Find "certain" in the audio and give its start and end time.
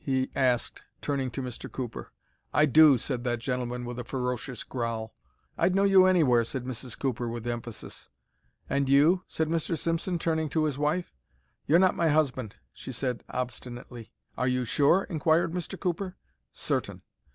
16.51-17.03